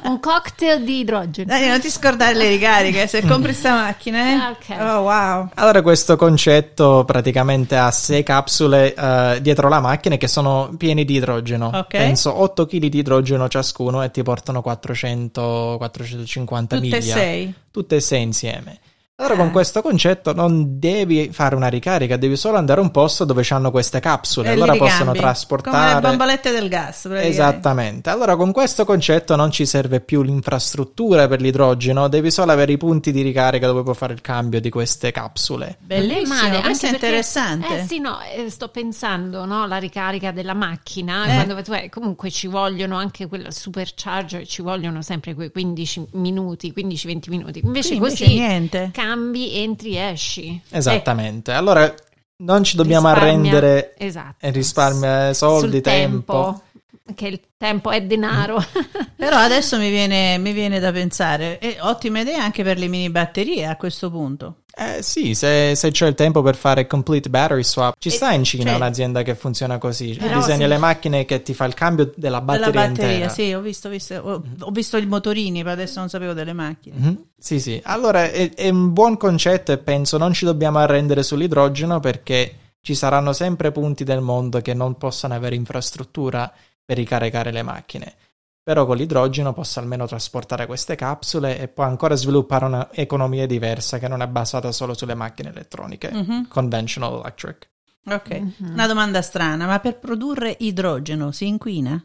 [0.04, 1.48] un cocktail di idrogeno.
[1.48, 4.32] Dai, non ti scordare le ricariche se compri sta macchina, eh?
[4.34, 4.76] Ah, ok.
[4.80, 5.50] Oh, wow.
[5.56, 11.15] Allora questo concetto praticamente ha sei capsule eh, dietro la macchina che sono piene di
[11.15, 11.72] idrogeno.
[11.74, 11.98] Ok.
[11.98, 16.98] Penso 8 kg di idrogeno ciascuno e ti portano 400-450 Tutte miglia.
[16.98, 17.54] e sei.
[17.72, 18.80] tutte e sei insieme.
[19.19, 23.25] Allora, con questo concetto non devi fare una ricarica, devi solo andare a un posto
[23.25, 24.49] dove hanno queste capsule.
[24.49, 25.93] E allora li possono trasportare.
[25.93, 27.06] Come le bombolette del gas.
[27.06, 28.12] Esattamente.
[28.12, 32.77] Allora, con questo concetto non ci serve più l'infrastruttura per l'idrogeno, devi solo avere i
[32.77, 35.77] punti di ricarica dove puoi fare il cambio di queste capsule.
[35.80, 37.80] Bellissimo, male, questo è anche perché- interessante.
[37.80, 41.43] Eh sì, no, eh, sto pensando, no, la ricarica della macchina, Eh.
[41.43, 46.71] quando tu hai- comunque ci vogliono anche quel supercharger, ci vogliono sempre quei 15 minuti,
[46.71, 47.62] 15-20 minuti.
[47.65, 48.91] Invece Qui invece così niente.
[49.08, 50.62] Cambi, entri, esci.
[50.70, 51.52] Esattamente.
[51.54, 51.93] Allora,
[52.39, 54.46] non ci dobbiamo Risparmia- arrendere Esatto.
[54.46, 56.62] e risparmia soldi, Sul tempo.
[57.15, 58.63] Che il tempo è denaro.
[59.15, 63.10] Però adesso mi viene, mi viene da pensare, e ottima idea anche per le mini
[63.10, 64.58] batterie a questo punto.
[64.80, 68.32] Eh sì, se, se c'è il tempo per fare complete battery swap, ci E- sta
[68.34, 70.67] in Cina cioè- un'azienda che funziona così, Però disegna sì.
[70.67, 73.30] le macchine che ti fa il cambio della batteria, Della batteria, intera.
[73.32, 76.96] sì, ho visto, visto- ho, ho visto i motorini, ma adesso non sapevo delle macchine.
[76.96, 77.80] Mhm, Sì, sì.
[77.86, 82.93] Allora è, è un buon concetto e penso non ci dobbiamo arrendere sull'idrogeno perché ci
[82.93, 86.50] saranno sempre punti del mondo che non possano avere infrastruttura
[86.88, 88.13] per ricaricare le macchine.
[88.63, 94.08] Però con l'idrogeno posso almeno trasportare queste capsule e poi ancora sviluppare un'economia diversa che
[94.08, 96.47] non è basata solo sulle macchine elettroniche, Mhm.
[96.47, 97.69] conventional electric.
[98.10, 98.71] Ok, Mhm.
[98.73, 102.02] una domanda strana, ma per produrre idrogeno si inquina?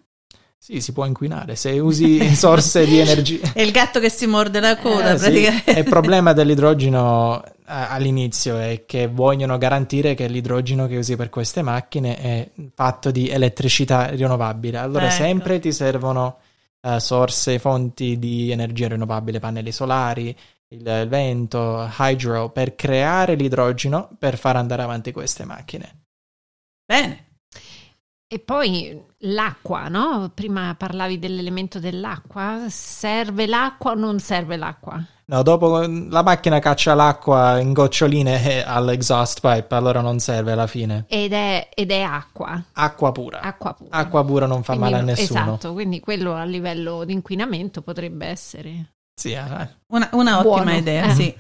[0.59, 3.53] Sì, si può inquinare se usi sorse di energia.
[3.53, 5.25] È il gatto che si morde la coda, Eh, sì.
[5.31, 5.71] praticamente.
[5.79, 12.17] Il problema dell'idrogeno all'inizio è che vogliono garantire che l'idrogeno che usi per queste macchine
[12.17, 14.79] è fatto di elettricità rinnovabile.
[14.79, 15.15] Allora Ecco.
[15.15, 16.39] sempre ti servono
[16.81, 20.37] eh, sorse, fonti di energia rinnovabile, pannelli solari,
[20.69, 26.05] il vento, hydro, per creare l'idrogeno per far andare avanti queste macchine.
[26.85, 27.32] Bene.
[28.33, 30.31] E poi l'acqua, no?
[30.35, 32.65] Prima parlavi dell'elemento dell'acqua.
[32.69, 35.05] Serve l'acqua o non serve l'acqua?
[35.27, 40.67] No, dopo la macchina caccia l'acqua in goccioline eh, all'exhaust pipe, allora non serve alla
[40.67, 41.05] fine.
[41.09, 42.59] Ed è, ed è acqua.
[42.73, 43.41] Acqua pura.
[43.43, 43.91] Acqua pura.
[43.91, 45.41] Acqua pura non fa Quindi male a no- nessuno.
[45.41, 48.95] Esatto, quindi quello a livello di inquinamento potrebbe essere.
[49.15, 49.43] Sì, eh.
[49.89, 50.73] Una, una ottima Buono.
[50.75, 51.11] idea, Eh.
[51.15, 51.37] sì.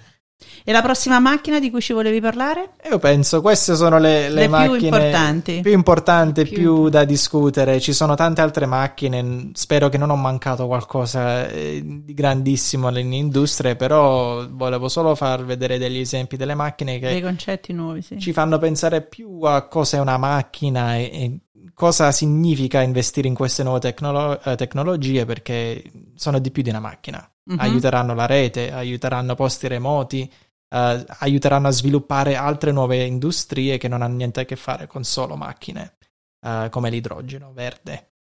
[0.64, 2.74] E la prossima macchina di cui ci volevi parlare?
[2.90, 5.61] Io penso queste sono le, le Le più macchine importanti.
[5.61, 7.81] più importanti, Più più da discutere.
[7.81, 9.50] Ci sono tante altre macchine.
[9.55, 15.44] Spero che non ho mancato qualcosa eh, di grandissimo nelle industrie, però volevo solo far
[15.44, 18.18] vedere degli esempi delle macchine che Dei concetti nuovi, sì.
[18.18, 21.38] ci fanno pensare più a cosa è una macchina e, e
[21.74, 25.83] cosa significa investire in queste nuove tecnolo- eh, tecnologie perché
[26.14, 27.26] sono di più di una macchina.
[27.50, 27.59] Mhm.
[27.59, 30.31] Aiuteranno la rete, aiuteranno posti remoti,
[30.68, 35.05] eh, aiuteranno a sviluppare altre nuove industrie che non hanno niente a che fare con
[35.05, 35.96] solo macchine.
[36.42, 38.14] uh, come l'idrogeno verde.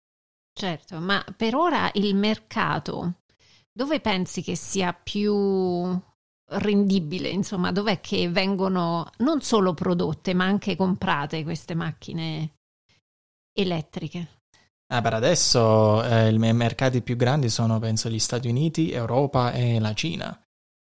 [0.54, 3.22] Certo, ma per ora il mercato
[3.72, 5.34] dove pensi che sia più
[6.50, 7.28] rendibile?
[7.30, 12.58] Insomma, dov'è che vengono non solo prodotte, ma anche comprate queste macchine
[13.52, 14.41] elettriche?
[14.92, 19.80] Ah, per adesso eh, i mercati più grandi sono, penso, gli Stati Uniti, Europa e
[19.80, 20.38] la Cina.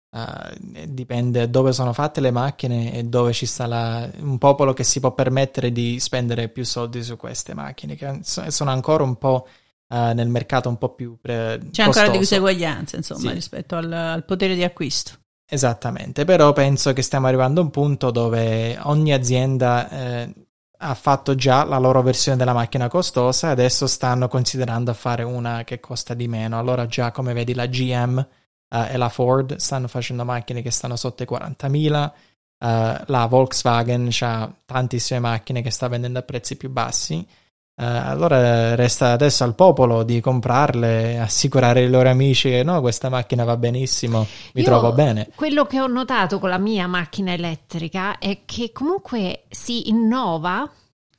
[0.09, 4.85] Uh, dipende dove sono fatte le macchine e dove ci sta la, un popolo che
[4.85, 9.47] si può permettere di spendere più soldi su queste macchine, che sono ancora un po'
[9.89, 11.99] uh, nel mercato un po' più pre- C'è costoso.
[12.01, 13.33] ancora diseguaglianza, insomma, Sì.
[13.33, 15.19] rispetto al, al potere di acquisto.
[15.49, 20.33] Esattamente, però penso che stiamo arrivando a un punto dove ogni azienda eh,
[20.79, 25.23] ha fatto già la loro versione della macchina costosa e adesso stanno considerando a fare
[25.23, 26.59] una che costa di meno.
[26.59, 28.19] Allora già come vedi la GM
[28.69, 32.13] eh, e la Ford stanno facendo macchine che stanno sotto i 40.000,
[32.59, 37.27] eh, la Volkswagen ha tantissime macchine che sta vendendo a prezzi più bassi.
[37.79, 43.11] Eh, allora resta adesso al popolo di comprarle, assicurare ai loro amici che no, questa
[43.11, 45.29] macchina va benissimo, mi Io- trovo bene.
[45.35, 50.71] Quello che ho notato con la mia macchina elettrica è che comunque si innova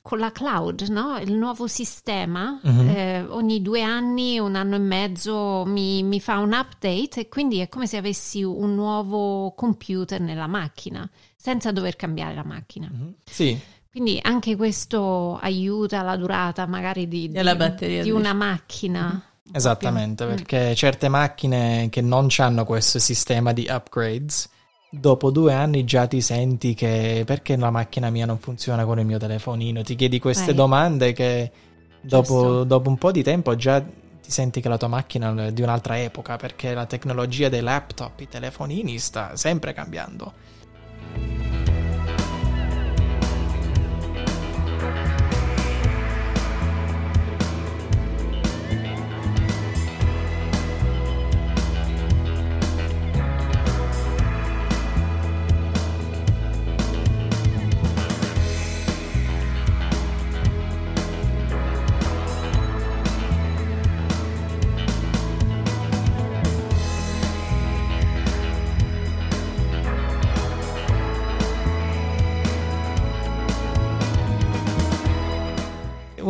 [0.02, 1.18] con la cloud, no?
[1.18, 2.58] Il nuovo sistema.
[2.60, 2.88] Mhm.
[2.88, 7.58] eh, ogni due anni, un anno e mezzo mi, mi fa un update e quindi
[7.58, 12.88] è come se avessi un nuovo computer nella macchina, senza dover cambiare la macchina.
[12.90, 13.14] Mhm.
[13.22, 13.56] Sì,
[13.98, 19.20] Quindi anche questo aiuta la durata magari di, di- batteria, di una macchina.
[19.50, 20.28] esattamente, Mm.
[20.28, 24.48] perché certe macchine che non hanno questo sistema di upgrades,
[24.88, 29.04] dopo due anni già ti senti che perché la macchina mia non funziona con il
[29.04, 30.54] mio telefonino, ti chiedi queste Eh.
[30.54, 31.50] domande che
[32.00, 35.62] dopo, dopo un po' di tempo già ti senti che la tua macchina è di
[35.62, 40.32] un'altra epoca, perché la tecnologia dei laptop, i telefonini sta sempre cambiando.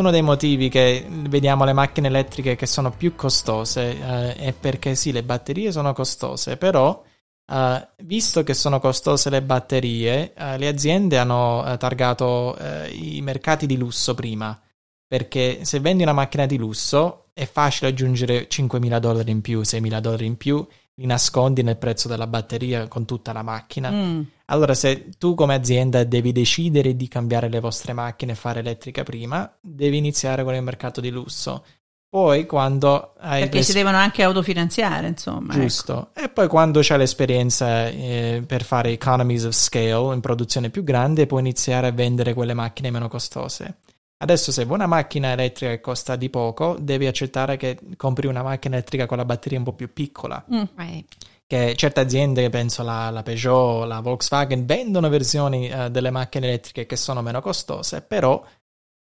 [0.08, 4.94] Uno dei motivi che vediamo le macchine elettriche che sono più costose eh, è perché
[4.94, 7.04] sì, le batterie sono costose, però
[7.46, 13.20] eh, visto che sono costose le batterie, eh, le aziende hanno eh, targato eh, i
[13.20, 14.58] mercati di lusso prima,
[15.06, 20.00] perché se vendi una macchina di lusso è facile aggiungere 5.000 dollari in più, 6.000
[20.00, 23.90] dollari in più, li nascondi nel prezzo della batteria con tutta la macchina.
[23.90, 24.22] Mm.
[24.50, 29.02] Allora, se tu come azienda devi decidere di cambiare le vostre macchine e fare elettrica
[29.02, 31.64] prima, devi iniziare con il mercato di lusso.
[32.10, 35.52] Poi, quando hai Perché si devono anche autofinanziare, insomma.
[35.52, 35.60] ecco.
[35.60, 36.10] Giusto.
[36.14, 41.26] E poi quando c'è l'esperienza eh, per fare economies of scale in produzione più grande,
[41.26, 43.76] puoi iniziare a vendere quelle macchine meno costose.
[44.20, 48.42] Adesso, se vuoi una macchina elettrica che costa di poco, devi accettare che compri una
[48.42, 50.62] macchina elettrica con la batteria un po' più piccola Mm.
[50.78, 51.04] Eh,
[51.48, 56.84] che certe aziende, penso la, la Peugeot, la Volkswagen, vendono versioni eh, delle macchine elettriche
[56.84, 58.44] che sono meno costose, però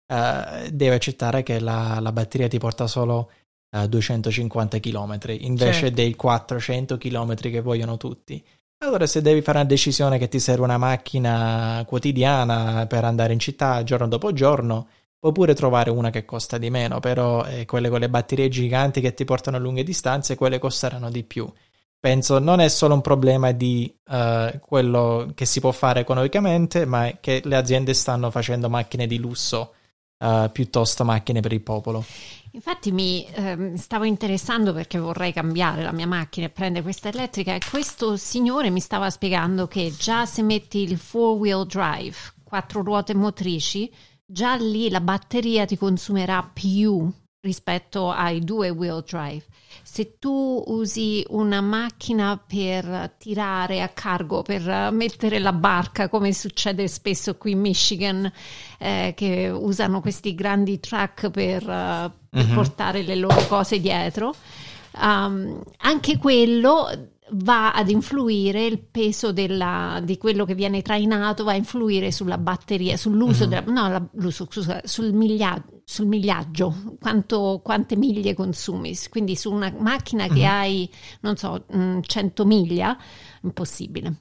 [0.07, 3.31] eh, devi accettare che la, la batteria ti porta solo
[3.75, 5.94] eh, 250 km invece Certo.
[5.94, 8.44] dei 400 km che vogliono tutti.
[8.85, 13.38] Allora, se devi fare una decisione che ti serve una macchina quotidiana per andare in
[13.38, 17.88] città giorno dopo giorno, puoi pure trovare una che costa di meno, però eh, quelle
[17.88, 21.51] con le batterie giganti che ti portano a lunghe distanze, quelle costeranno di più
[21.99, 27.07] penso non è solo un problema di eh, quello che si può fare economicamente, ma
[27.07, 29.75] è che le aziende stanno facendo macchine di lusso
[30.19, 32.05] eh, piuttosto macchine per il popolo.
[32.53, 37.55] Infatti mi ehm, stavo interessando perché vorrei cambiare la mia macchina e prendere questa elettrica
[37.55, 42.83] e questo signore mi stava spiegando che già se metti il four wheel drive, quattro
[42.83, 43.93] ruote motrici,
[44.25, 49.45] già lì la batteria ti consumerà più rispetto ai due wheel drive.
[49.97, 56.87] Se tu usi una macchina per tirare a cargo, per mettere la barca, come succede
[56.87, 58.31] spesso qui in Michigan,
[58.79, 62.53] eh, che usano questi grandi truck per, eh, per Mhm.
[62.55, 64.35] portare le loro cose dietro,
[65.01, 66.91] um, anche quello
[67.33, 72.39] va ad influire il peso della- di quello che viene trainato, va a influire sulla
[72.39, 73.51] batteria, sull'uso, Mhm.
[73.51, 78.97] della, no, la- l'uso, scusa, sul, miglia- sul migliaggio, quanto, quante miglia consumi.
[79.11, 80.51] Quindi su una macchina che Mhm.
[80.51, 80.91] hai,
[81.22, 82.97] non so, mm, 100 miglia,
[83.43, 84.20] impossibile.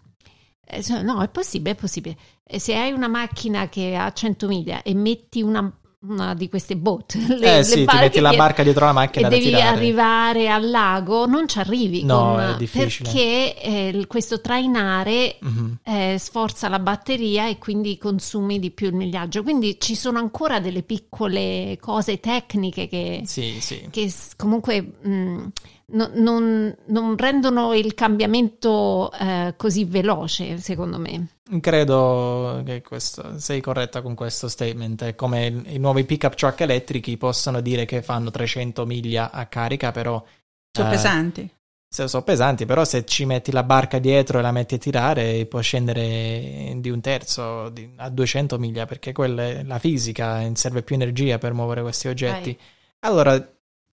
[0.68, 2.18] Eh, No, è possibile, è possibile.
[2.44, 5.72] E se hai una macchina che ha 100 miglia e metti una
[6.08, 7.16] una di queste boat.
[7.38, 9.64] Le, eh sì, ti metti la barca dietro la macchina e devi tirare.
[9.64, 13.10] arrivare al lago, non ci arrivi no, con, è difficile.
[13.10, 15.72] perché eh, questo trainare mm-hmm.
[15.84, 19.44] eh, sforza la batteria e quindi consumi di più il migliaggio.
[19.44, 23.88] Quindi ci sono ancora delle piccole cose tecniche che, sì, sì.
[23.90, 25.46] che comunque mh, mm,
[25.88, 31.28] no, non, non, rendono il cambiamento eh, così veloce, secondo me.
[31.62, 35.04] Credo che questo, sei corretta con questo statement.
[35.04, 39.92] È come i nuovi pickup truck elettrici possono dire che fanno 300 miglia a carica,
[39.92, 40.24] però.
[40.72, 41.50] Sono eh, pesanti.
[41.88, 45.46] Se sono pesanti, però se ci metti la barca dietro e la metti a tirare,
[45.46, 50.82] può scendere di un terzo di, a 200 miglia, perché quella è la fisica, serve
[50.82, 52.50] più energia per muovere questi oggetti.
[52.50, 52.60] Right.
[53.00, 53.55] Allora,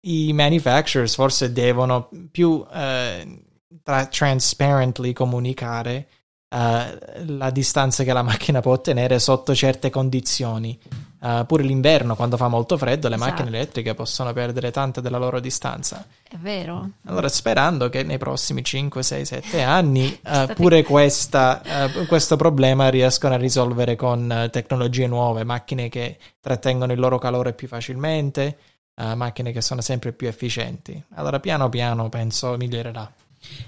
[0.06, 3.44] i manufacturers forse devono più eh,
[3.84, 6.08] tra- transparently comunicare
[6.50, 10.78] uh, la distanza che la macchina può ottenere sotto certe condizioni.
[11.18, 13.32] Uh, pure l'inverno, quando fa molto freddo, le esatto.
[13.32, 16.06] macchine elettriche possono perdere tante della loro distanza.
[16.22, 16.90] È vero.
[17.06, 21.62] Allora, sperando che nei prossimi 5, 6, 7 anni uh, pure questa,
[22.08, 27.68] questo problema riescano a risolvere con tecnologie nuove, macchine che trattengono il loro calore più
[27.68, 28.58] facilmente,
[28.96, 31.02] macchine che sono sempre più efficienti.
[31.16, 33.12] Allora, piano piano penso migliorerà.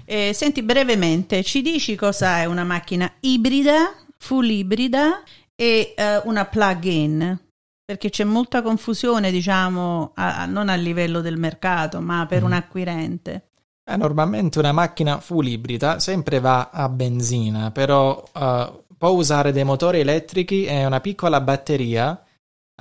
[0.04, 5.22] Eh, senti brevemente, ci dici cosa è una macchina ibrida, full ibrida
[5.54, 7.38] e eh, una plug-in?
[7.84, 12.44] Perché c'è molta confusione, diciamo, a, a, non a livello del mercato, ma per mm.
[12.44, 13.48] un acquirente.
[13.88, 19.64] Eh, normalmente una macchina full ibrida sempre va a benzina, però uh, può usare dei
[19.64, 22.22] motori elettrici e una piccola batteria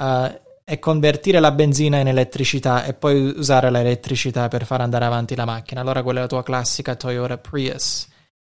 [0.02, 0.40] uh,
[0.70, 5.46] è convertire la benzina in elettricità e poi usare l'elettricità per far andare avanti la
[5.46, 5.80] macchina.
[5.80, 8.06] Allora quella è la tua classica Toyota Prius.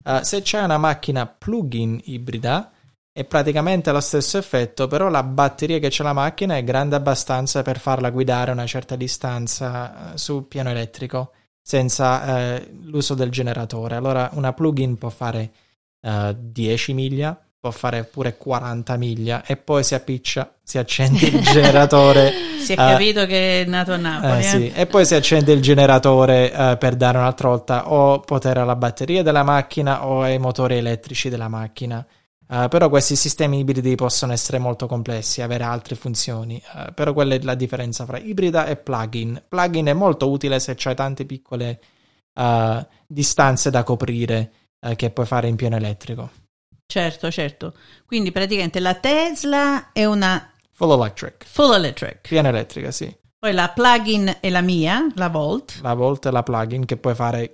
[0.06, 2.72] Uh, se c'è una macchina plug-in ibrida,
[3.12, 7.62] è praticamente lo stesso effetto, però la batteria che c'è la macchina è grande abbastanza
[7.62, 13.96] per farla guidare una certa distanza uh, sul piano elettrico senza uh, l'uso del generatore.
[13.96, 15.52] Allora una plug-in può fare
[16.00, 17.38] 10 miglia,
[17.68, 22.32] può fare pure 40 miglia e poi si appiccia, si accende il generatore.
[22.64, 24.40] si è capito uh, che è nato a Napoli.
[24.40, 24.72] Eh, sì.
[24.74, 29.22] E poi si accende il generatore uh, per dare un'altra volta o potere alla batteria
[29.24, 32.06] della macchina o ai motori elettrici della macchina.
[32.50, 36.62] Uh, però questi sistemi ibridi possono essere molto complessi, avere altre funzioni.
[36.94, 39.44] però quella è la differenza fra ibrida e plug-in.
[39.48, 41.80] Plug-in è molto utile se c'hai tante piccole
[43.08, 44.52] distanze da coprire
[44.96, 46.30] che puoi fare in pieno elettrico.
[46.88, 47.74] Certo, certo.
[48.06, 51.46] Quindi praticamente la Tesla è una full electric.
[51.46, 52.28] Full electric.
[52.28, 53.14] Piena elettrica, sì.
[53.38, 55.80] Poi la plug-in è la mia, la Volt.
[55.82, 57.52] La Volt è la plug-in che puoi fare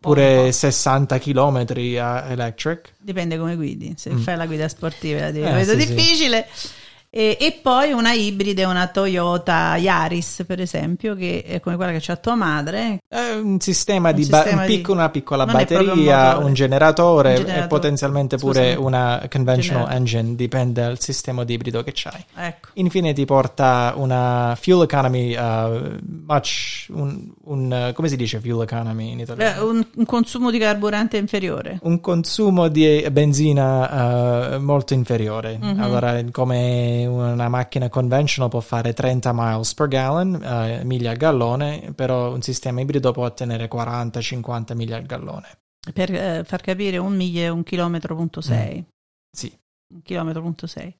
[0.00, 1.64] pure 60 km
[2.00, 2.94] a electric.
[2.98, 3.94] Dipende come guidi.
[3.96, 4.18] Se mm.
[4.18, 6.48] fai la guida sportiva, è eh, sì, difficile.
[6.52, 6.68] Sì.
[7.16, 12.00] E, e, poi una ibrida, una Toyota Yaris, per esempio, che è come quella che
[12.00, 13.04] c'ha tua madre.
[13.06, 17.64] È un sistema un di, ba- un pic- una piccola batteria, un generatore, un generatore,
[17.66, 18.84] e potenzialmente pure Scusami.
[18.84, 19.96] una conventional generatore.
[19.96, 22.24] engine, dipende dal sistema di ibrido che c'hai.
[22.34, 22.70] Ecco.
[22.72, 25.96] Infine ti porta una fuel economy uh,
[26.26, 29.56] much, un, come si dice fuel economy in italiano?
[29.56, 31.78] Eh, un, un, consumo di carburante inferiore.
[31.82, 35.60] Un consumo di benzina uh, molto inferiore.
[35.62, 35.80] Mm-hmm.
[35.80, 41.92] Allora, come una macchina conventional può fare 30 miles per gallon, uh, miglia al gallone,
[41.94, 45.58] però un sistema ibrido può ottenere 40-50 miglia al gallone.
[45.92, 48.78] Per eh, far capire un miglio è un chilometro punto 6.
[48.78, 48.82] Mm.
[49.30, 49.58] Sì.
[49.94, 50.96] Un chilometro punto 6.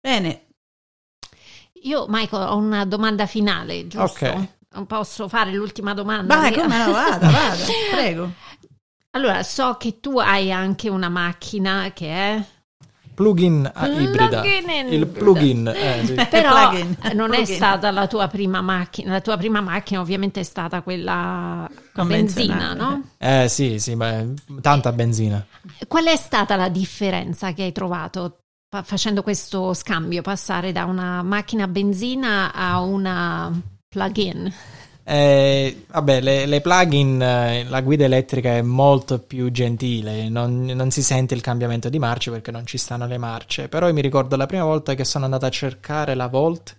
[0.00, 0.46] Bene.
[1.82, 4.26] Io, Michael, ho una domanda finale, giusto?
[4.26, 4.48] Ok.
[4.72, 6.36] Non posso fare l'ultima domanda?
[6.36, 8.32] Vai, come no, vada, vada, prego.
[9.12, 12.44] Allora, so che tu hai anche una macchina che è
[13.20, 14.42] plugin ibrida.
[14.88, 15.68] Il plugin.
[15.68, 16.14] Eh, sì.
[16.14, 16.96] Però plugin.
[17.12, 17.42] non plugin.
[17.42, 19.12] è stata la tua prima macchina.
[19.12, 23.02] La tua prima macchina ovviamente è stata quella a benzina, no?
[23.18, 24.28] Eh sì, sì, beh,
[24.62, 25.44] tanta benzina.
[25.86, 28.38] Qual è stata la differenza che hai trovato
[28.82, 33.52] facendo questo scambio, passare da una macchina a benzina a una
[33.86, 34.50] plug-in?
[35.02, 40.90] Eh, vabbè, le, le plugin, eh, la guida elettrica è molto più gentile, non, non,
[40.90, 43.68] si sente il cambiamento di marce perché non ci stanno le marce.
[43.68, 46.76] Però io mi ricordo la prima volta che sono andato a cercare la Volt,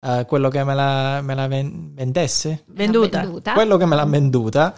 [0.00, 3.20] eh, quello che me la, me la ven- vendesse, venduta.
[3.20, 3.52] venduta.
[3.52, 4.74] quello che me l'ha venduta,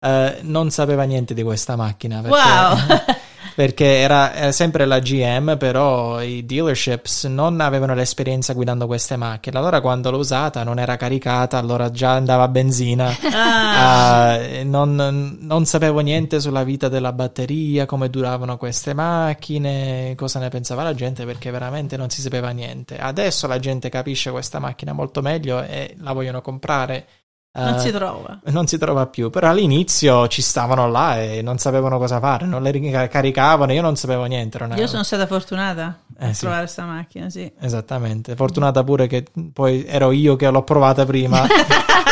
[0.00, 2.20] eh, non sapeva niente di questa macchina.
[2.20, 3.16] Perché, wow!
[3.58, 9.58] perché era, sempre la GM, però i dealerships non avevano l'esperienza guidando queste macchine.
[9.58, 13.12] Allora quando l'ho usata non era caricata, allora già andava a benzina.
[13.32, 14.38] Ah.
[14.38, 20.50] Uh, non, non sapevo niente sulla vita della batteria, come duravano queste macchine, cosa ne
[20.50, 22.96] pensava la gente, perché veramente non si sapeva niente.
[22.96, 27.06] Adesso la gente capisce questa macchina molto meglio e la vogliono comprare.
[27.50, 28.38] Non Uh, si trova.
[28.50, 32.62] non si trova più, però all'inizio ci stavano là e non sapevano cosa fare, non
[32.62, 34.58] le rica- caricavano, io non sapevo niente.
[34.58, 36.40] non Io avevo- sono stata fortunata a Eh, sì.
[36.40, 37.50] trovare questa macchina, sì.
[37.58, 41.46] Esattamente, fortunata pure che poi ero io che l'ho provata prima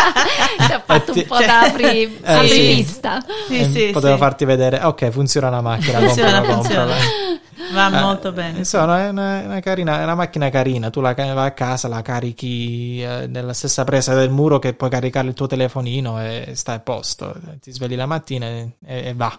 [0.87, 3.25] fatto un po' da apri, Eh, apripista.
[3.49, 4.19] Sì, e sì, potevo sì.
[4.19, 6.81] farti vedere, ok, funziona la macchina, Funziona, comprala, funziona.
[6.87, 7.05] comprala.
[7.73, 8.59] Va Eh, molto bene.
[8.59, 10.89] Insomma, è una, una carina, è una macchina carina.
[10.91, 14.89] Tu la vai a casa, la carichi eh, nella stessa presa del muro che puoi
[14.91, 17.35] caricare il tuo telefonino e stai a posto.
[17.61, 19.27] Ti svegli la mattina e, e va.
[19.27, 19.39] Va,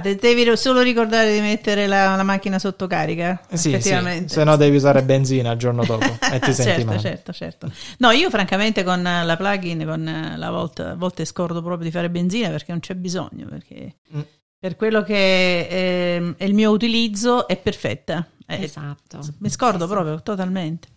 [0.00, 3.40] te- devi solo ricordare di mettere la, la macchina sotto carica.
[3.48, 4.32] Sì, sì, effettivamente.
[4.34, 6.98] se no devi usare benzina il giorno dopo e ti senti certo, male.
[7.00, 7.72] certo, certo.
[7.98, 11.84] No, io francamente con eh, la plugin, con eh, la Volt, a volte scordo proprio
[11.84, 14.20] di fare benzina perché non c'è bisogno, perché Mm.
[14.58, 18.26] per quello che ehm, è il mio utilizzo è perfetta.
[18.46, 19.20] Eh, Esatto.
[19.38, 19.92] Mi scordo Sì, sì.
[19.92, 20.88] proprio totalmente.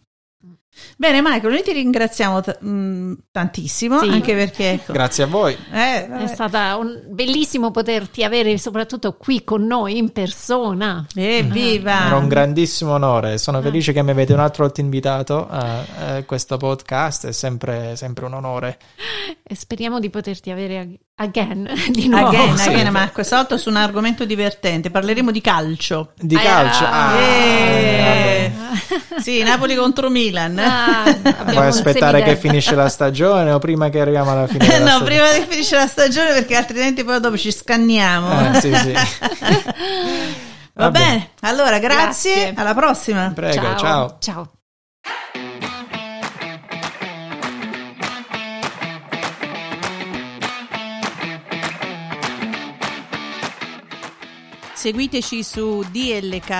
[0.98, 4.08] Bene, Michael, noi ti ringraziamo t- mh, tantissimo, Sì.
[4.10, 5.56] anche perché ecco, Grazie a voi.
[5.72, 11.06] eh, È stato un bellissimo poterti avere soprattutto qui con noi in persona.
[11.16, 12.08] Evviva!
[12.08, 13.34] Era un grandissimo onore.
[13.34, 13.38] Ah.
[13.38, 15.84] Sono felice che mi avete un altro volta invitato a,
[16.18, 17.28] a questo podcast.
[17.28, 18.78] È sempre, sempre un onore.
[19.44, 22.28] E speriamo di poterti avere ag- again di nuovo.
[22.28, 22.70] Again, Sì.
[22.70, 24.92] again, ma questa volta su un argomento divertente.
[24.92, 26.12] Parleremo di calcio.
[26.18, 26.86] Di Ah, calcio.
[26.86, 28.52] Ah, eh.
[28.56, 29.22] vabbè.
[29.22, 30.58] Sì, Napoli contro Milan.
[30.72, 31.16] Ah,
[31.46, 34.68] Vuoi aspettare che finisce la stagione o prima che arriviamo alla fine?
[34.68, 35.06] della no, stagione?
[35.06, 38.52] prima che finisce la stagione perché altrimenti poi dopo ci scanniamo.
[38.56, 38.92] Eh, sì, sì.
[40.80, 41.32] Va, Va bene.
[41.42, 42.54] allora grazie, Grazie.
[42.56, 43.32] alla prossima.
[43.34, 44.18] Prego, ciao.
[44.20, 44.52] Ciao.
[54.74, 56.60] Seguiteci su dlcast.com